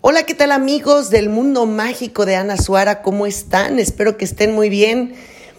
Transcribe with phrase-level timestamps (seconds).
[0.00, 3.02] Hola, ¿qué tal amigos del mundo mágico de Ana Suara?
[3.02, 3.80] ¿Cómo están?
[3.80, 5.14] Espero que estén muy bien.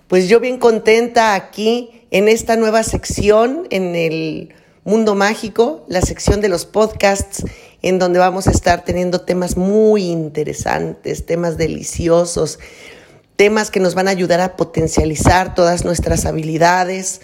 [0.08, 4.54] Pues yo bien contenta aquí en esta nueva sección en el
[4.86, 7.44] mundo mágico, la sección de los podcasts,
[7.81, 12.60] en donde vamos a estar teniendo temas muy interesantes, temas deliciosos,
[13.35, 17.20] temas que nos van a ayudar a potencializar todas nuestras habilidades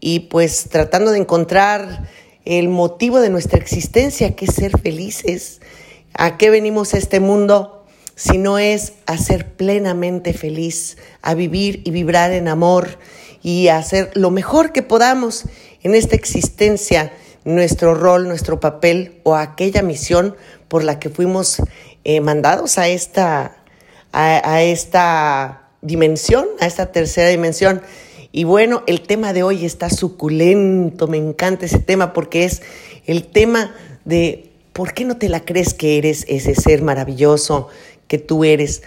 [0.00, 2.08] y pues tratando de encontrar
[2.46, 5.60] el motivo de nuestra existencia, que es ser felices
[6.16, 11.82] ¿A qué venimos a este mundo si no es a ser plenamente feliz, a vivir
[11.84, 12.98] y vibrar en amor
[13.42, 15.44] y a hacer lo mejor que podamos
[15.82, 17.12] en esta existencia,
[17.44, 20.36] nuestro rol, nuestro papel o aquella misión
[20.68, 21.60] por la que fuimos
[22.04, 23.56] eh, mandados a esta,
[24.12, 27.82] a esta dimensión, a esta tercera dimensión?
[28.30, 32.62] Y bueno, el tema de hoy está suculento, me encanta ese tema porque es
[33.06, 37.68] el tema de ¿Por qué no te la crees que eres ese ser maravilloso
[38.08, 38.82] que tú eres?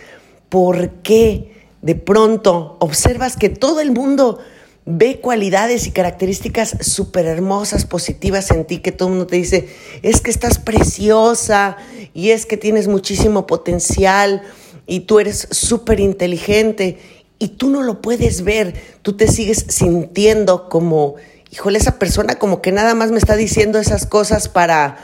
[0.49, 4.37] ¿Por qué de pronto observas que todo el mundo
[4.85, 9.69] ve cualidades y características súper hermosas, positivas en ti, que todo el mundo te dice,
[10.01, 11.77] es que estás preciosa
[12.13, 14.41] y es que tienes muchísimo potencial
[14.87, 16.99] y tú eres súper inteligente
[17.39, 18.73] y tú no lo puedes ver,
[19.03, 21.15] tú te sigues sintiendo como,
[21.49, 24.97] híjole, esa persona como que nada más me está diciendo esas cosas para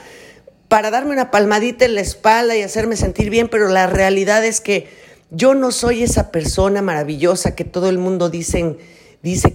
[0.74, 4.60] para darme una palmadita en la espalda y hacerme sentir bien, pero la realidad es
[4.60, 4.88] que
[5.30, 8.76] yo no soy esa persona maravillosa que todo el mundo dice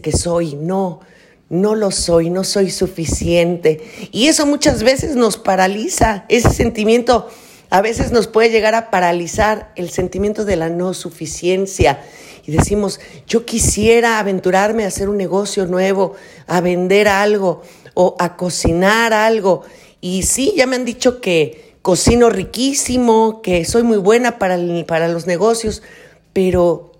[0.01, 0.55] que soy.
[0.55, 1.01] No,
[1.49, 3.81] no lo soy, no soy suficiente.
[4.13, 6.25] Y eso muchas veces nos paraliza.
[6.29, 7.29] Ese sentimiento
[7.69, 12.01] a veces nos puede llegar a paralizar el sentimiento de la no suficiencia.
[12.47, 16.15] Y decimos, yo quisiera aventurarme a hacer un negocio nuevo,
[16.47, 17.63] a vender algo
[17.95, 19.65] o a cocinar algo.
[20.01, 25.09] Y sí, ya me han dicho que cocino riquísimo, que soy muy buena para, para
[25.09, 25.83] los negocios,
[26.33, 26.93] pero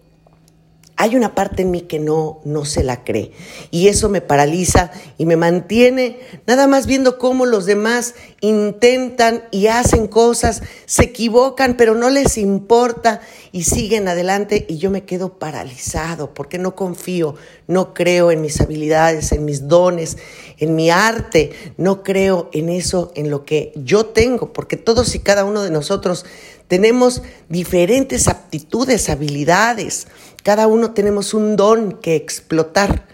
[1.01, 3.31] hay una parte en mí que no, no se la cree.
[3.71, 9.69] Y eso me paraliza y me mantiene nada más viendo cómo los demás intentan y
[9.69, 13.21] hacen cosas, se equivocan, pero no les importa
[13.53, 17.37] y siguen adelante y yo me quedo paralizado porque no confío,
[17.69, 20.19] no creo en mis habilidades, en mis dones,
[20.59, 25.21] en mi arte, no creo en eso, en lo que yo tengo, porque todos y
[25.21, 26.27] cada uno de nosotros
[26.69, 30.07] tenemos diferentes aptitudes, habilidades.
[30.43, 33.07] Cada uno tenemos un don que explotar,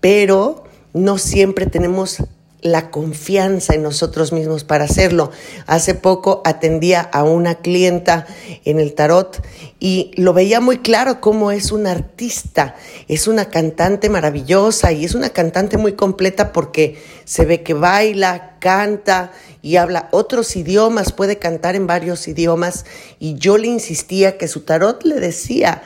[0.00, 2.18] pero no siempre tenemos
[2.62, 5.30] la confianza en nosotros mismos para hacerlo.
[5.66, 8.26] Hace poco atendía a una clienta
[8.64, 9.42] en el tarot
[9.78, 12.76] y lo veía muy claro cómo es un artista,
[13.08, 18.56] es una cantante maravillosa y es una cantante muy completa porque se ve que baila,
[18.58, 22.86] canta y habla otros idiomas, puede cantar en varios idiomas
[23.18, 25.82] y yo le insistía que su tarot le decía,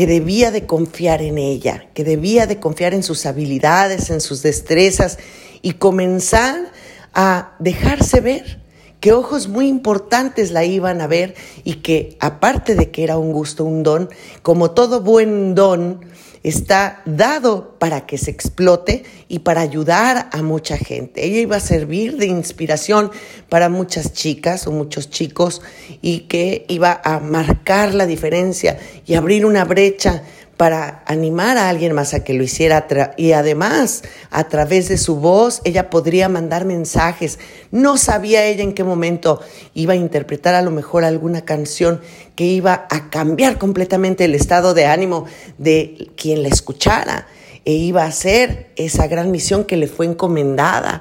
[0.00, 4.40] que debía de confiar en ella, que debía de confiar en sus habilidades, en sus
[4.40, 5.18] destrezas
[5.60, 6.72] y comenzar
[7.12, 8.62] a dejarse ver,
[9.00, 11.34] que ojos muy importantes la iban a ver
[11.64, 14.10] y que aparte de que era un gusto, un don,
[14.42, 16.00] como todo buen don,
[16.42, 21.24] está dado para que se explote y para ayudar a mucha gente.
[21.24, 23.10] Ella iba a servir de inspiración
[23.48, 25.60] para muchas chicas o muchos chicos
[26.00, 30.22] y que iba a marcar la diferencia y abrir una brecha
[30.60, 35.16] para animar a alguien más a que lo hiciera y además a través de su
[35.16, 37.38] voz ella podría mandar mensajes.
[37.70, 39.40] No sabía ella en qué momento
[39.72, 42.02] iba a interpretar a lo mejor alguna canción
[42.36, 45.24] que iba a cambiar completamente el estado de ánimo
[45.56, 47.26] de quien la escuchara
[47.64, 51.00] e iba a hacer esa gran misión que le fue encomendada.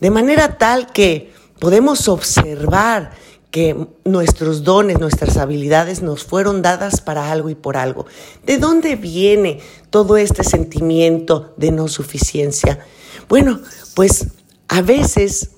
[0.00, 3.10] De manera tal que podemos observar
[3.50, 8.06] que nuestros dones, nuestras habilidades nos fueron dadas para algo y por algo.
[8.44, 9.60] ¿De dónde viene
[9.90, 12.84] todo este sentimiento de no suficiencia?
[13.28, 13.60] Bueno,
[13.94, 14.28] pues
[14.68, 15.50] a veces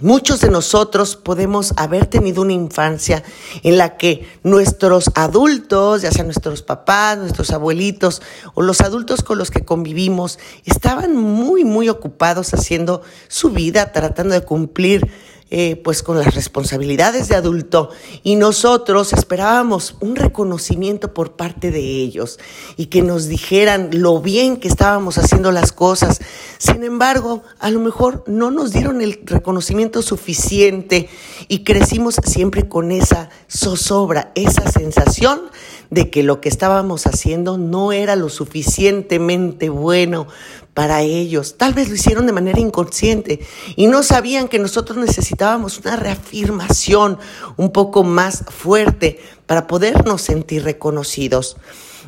[0.00, 3.22] Muchos de nosotros podemos haber tenido una infancia
[3.62, 8.20] en la que nuestros adultos, ya sean nuestros papás, nuestros abuelitos
[8.54, 14.34] o los adultos con los que convivimos, estaban muy, muy ocupados haciendo su vida, tratando
[14.34, 15.08] de cumplir
[15.50, 17.90] eh, pues con las responsabilidades de adulto
[18.22, 22.38] y nosotros esperábamos un reconocimiento por parte de ellos
[22.76, 26.20] y que nos dijeran lo bien que estábamos haciendo las cosas.
[26.58, 31.08] Sin embargo, a lo mejor no nos dieron el reconocimiento suficiente
[31.48, 35.42] y crecimos siempre con esa zozobra, esa sensación
[35.90, 40.26] de que lo que estábamos haciendo no era lo suficientemente bueno
[40.74, 41.56] para ellos.
[41.56, 43.40] Tal vez lo hicieron de manera inconsciente
[43.76, 47.18] y no sabían que nosotros necesitábamos una reafirmación
[47.56, 51.56] un poco más fuerte para podernos sentir reconocidos.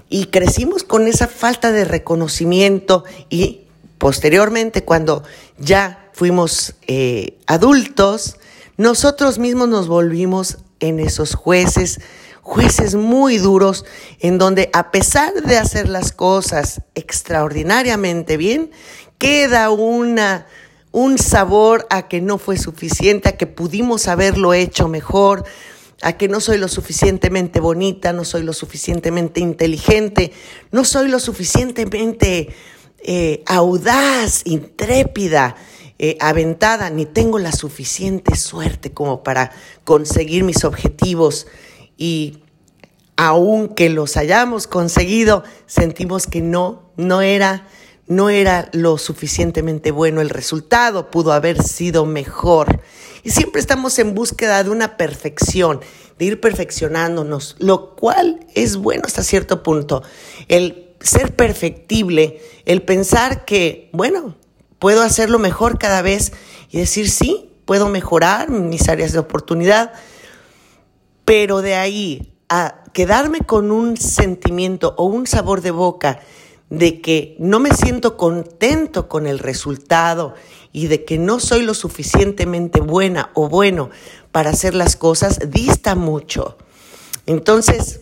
[0.08, 3.62] Y crecimos con esa falta de reconocimiento y
[3.98, 5.22] posteriormente cuando
[5.58, 8.36] ya fuimos eh, adultos,
[8.76, 12.00] nosotros mismos nos volvimos en esos jueces,
[12.46, 13.84] jueces muy duros,
[14.20, 18.70] en donde a pesar de hacer las cosas extraordinariamente bien,
[19.18, 20.46] queda una,
[20.92, 25.44] un sabor a que no fue suficiente, a que pudimos haberlo hecho mejor,
[26.02, 30.32] a que no soy lo suficientemente bonita, no soy lo suficientemente inteligente,
[30.70, 32.54] no soy lo suficientemente
[33.00, 35.56] eh, audaz, intrépida,
[35.98, 39.50] eh, aventada, ni tengo la suficiente suerte como para
[39.82, 41.48] conseguir mis objetivos
[41.96, 42.38] y
[43.16, 47.66] aunque los hayamos conseguido, sentimos que no, no era,
[48.06, 52.80] no era lo suficientemente bueno el resultado, pudo haber sido mejor.
[53.22, 55.80] Y siempre estamos en búsqueda de una perfección,
[56.18, 60.02] de ir perfeccionándonos, lo cual es bueno hasta cierto punto.
[60.48, 64.36] El ser perfectible, el pensar que, bueno,
[64.78, 66.32] puedo hacerlo mejor cada vez
[66.70, 69.92] y decir, sí, puedo mejorar mis áreas de oportunidad,
[71.26, 76.20] pero de ahí a quedarme con un sentimiento o un sabor de boca
[76.70, 80.34] de que no me siento contento con el resultado
[80.72, 83.90] y de que no soy lo suficientemente buena o bueno
[84.32, 86.56] para hacer las cosas, dista mucho.
[87.26, 88.00] Entonces,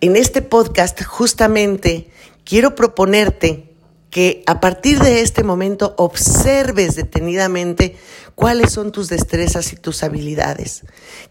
[0.00, 2.10] en este podcast justamente
[2.44, 3.71] quiero proponerte
[4.12, 7.96] que a partir de este momento observes detenidamente
[8.34, 10.82] cuáles son tus destrezas y tus habilidades,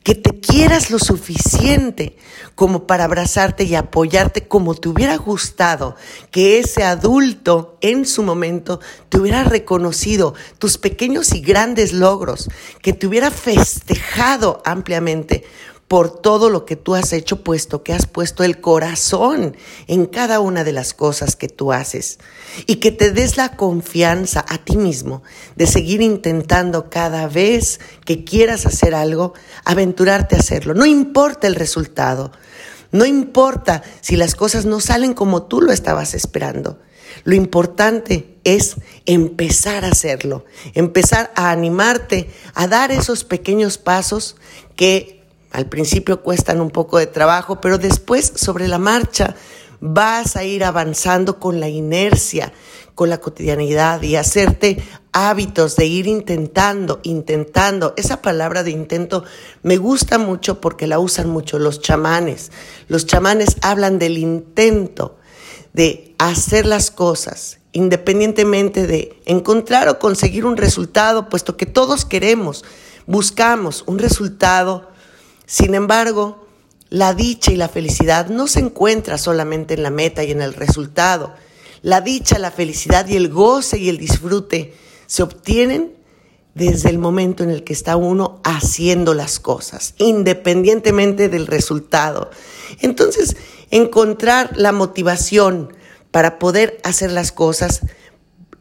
[0.03, 2.17] que te quieras lo suficiente
[2.55, 5.95] como para abrazarte y apoyarte como te hubiera gustado
[6.31, 8.79] que ese adulto en su momento
[9.09, 12.49] te hubiera reconocido tus pequeños y grandes logros,
[12.81, 15.43] que te hubiera festejado ampliamente
[15.91, 19.57] por todo lo que tú has hecho, puesto que has puesto el corazón
[19.87, 22.19] en cada una de las cosas que tú haces.
[22.65, 25.21] Y que te des la confianza a ti mismo
[25.57, 29.33] de seguir intentando cada vez que quieras hacer algo,
[29.65, 30.73] aventurarte a hacerlo.
[30.73, 32.31] No importa el resultado.
[32.93, 36.79] No importa si las cosas no salen como tú lo estabas esperando.
[37.25, 44.37] Lo importante es empezar a hacerlo, empezar a animarte a dar esos pequeños pasos
[44.77, 45.20] que
[45.51, 49.35] al principio cuestan un poco de trabajo, pero después sobre la marcha
[49.81, 52.53] vas a ir avanzando con la inercia,
[52.95, 54.81] con la cotidianidad y hacerte
[55.11, 57.93] hábitos de ir intentando, intentando.
[57.97, 59.23] Esa palabra de intento
[59.63, 62.51] me gusta mucho porque la usan mucho los chamanes.
[62.87, 65.17] Los chamanes hablan del intento,
[65.73, 72.63] de hacer las cosas, independientemente de encontrar o conseguir un resultado, puesto que todos queremos,
[73.07, 74.90] buscamos un resultado
[75.51, 76.47] sin embargo,
[76.89, 80.53] la dicha y la felicidad no se encuentra solamente en la meta y en el
[80.53, 81.33] resultado.
[81.81, 84.73] La dicha, la felicidad y el goce y el disfrute
[85.07, 85.91] se obtienen
[86.55, 92.31] desde el momento en el que está uno haciendo las cosas, independientemente del resultado.
[92.79, 93.35] Entonces,
[93.71, 95.73] encontrar la motivación
[96.11, 97.81] para poder hacer las cosas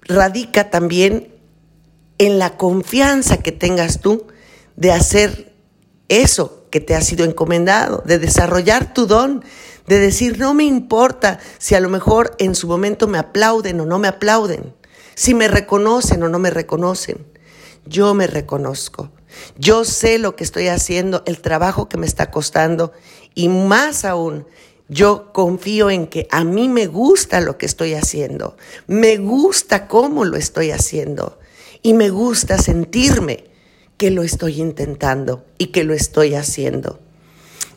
[0.02, 1.32] radica también
[2.18, 4.26] en la confianza que tengas tú
[4.74, 5.54] de hacer
[6.08, 9.44] eso que te ha sido encomendado, de desarrollar tu don,
[9.86, 13.86] de decir, no me importa si a lo mejor en su momento me aplauden o
[13.86, 14.74] no me aplauden,
[15.14, 17.26] si me reconocen o no me reconocen.
[17.86, 19.10] Yo me reconozco.
[19.58, 22.92] Yo sé lo que estoy haciendo, el trabajo que me está costando
[23.34, 24.46] y más aún,
[24.88, 28.56] yo confío en que a mí me gusta lo que estoy haciendo,
[28.86, 31.38] me gusta cómo lo estoy haciendo
[31.82, 33.49] y me gusta sentirme
[34.00, 37.00] que lo estoy intentando y que lo estoy haciendo.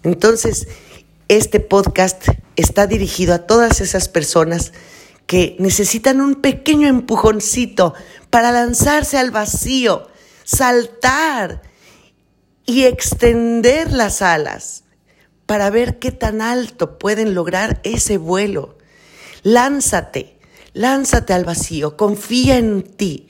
[0.04, 0.70] Entonces,
[1.28, 4.72] este podcast está dirigido a todas esas personas
[5.28, 7.94] que necesitan un pequeño empujoncito
[8.30, 10.08] para lanzarse al vacío,
[10.46, 11.62] saltar
[12.66, 14.86] y extender las alas
[15.46, 18.78] para ver qué tan alto pueden lograr ese vuelo.
[19.42, 20.40] Lánzate,
[20.72, 23.28] lánzate al vacío, confía en ti,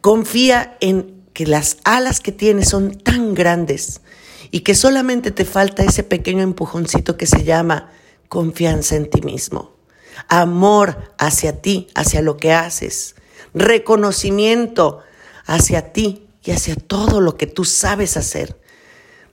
[0.00, 4.00] confía en que las alas que tienes son tan grandes
[4.50, 7.90] y que solamente te falta ese pequeño empujoncito que se llama
[8.28, 9.74] confianza en ti mismo,
[10.28, 13.14] amor hacia ti, hacia lo que haces,
[13.54, 15.00] reconocimiento
[15.46, 18.58] hacia ti y hacia todo lo que tú sabes hacer.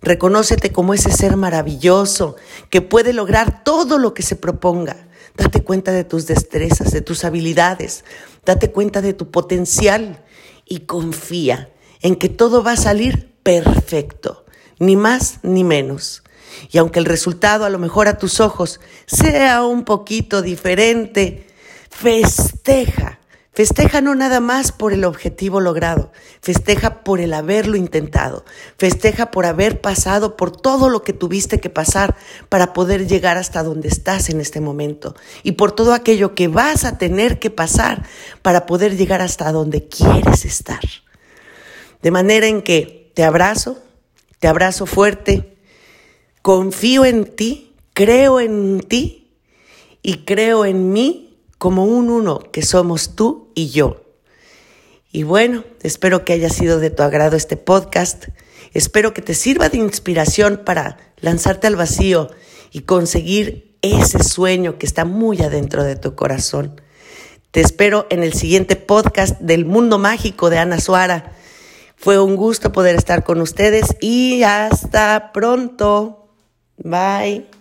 [0.02, 2.38] Reconócete como ese ser maravilloso
[2.70, 4.96] que puede lograr todo lo que se proponga.
[5.36, 8.06] Date cuenta de tus destrezas, de tus habilidades,
[8.46, 10.24] date cuenta de tu potencial
[10.66, 11.70] y confía
[12.02, 14.46] en que todo va a salir perfecto,
[14.80, 16.24] ni más ni menos.
[16.72, 21.48] Y aunque el resultado a lo mejor a tus ojos sea un poquito diferente,
[21.90, 23.20] festeja
[23.60, 28.46] Festeja no nada más por el objetivo logrado, festeja por el haberlo intentado,
[28.78, 32.16] festeja por haber pasado por todo lo que tuviste que pasar
[32.48, 35.14] para poder llegar hasta donde estás en este momento
[35.44, 38.06] y por todo aquello que vas a tener que pasar
[38.42, 40.80] para poder llegar hasta donde quieres estar.
[42.02, 43.78] De manera en que te abrazo,
[44.40, 45.58] te abrazo fuerte,
[46.42, 49.32] confío en ti, creo en ti
[50.02, 54.06] y creo en mí como un uno que somos tú y yo.
[55.12, 58.28] Y bueno, espero que haya sido de tu agrado este podcast.
[58.74, 62.30] Espero que te sirva de inspiración para lanzarte al vacío
[62.72, 66.80] y conseguir ese sueño que está muy adentro de tu corazón.
[67.52, 71.36] Te espero en el siguiente podcast del Mundo Mágico de Ana Suara.
[72.00, 76.30] Fue un gusto poder estar con ustedes y hasta pronto.
[76.78, 77.59] Bye.